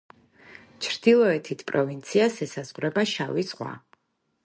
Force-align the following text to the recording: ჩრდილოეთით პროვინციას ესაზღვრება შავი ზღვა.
ჩრდილოეთით 0.85 1.63
პროვინციას 1.73 2.41
ესაზღვრება 2.49 3.07
შავი 3.15 3.49
ზღვა. 3.53 3.79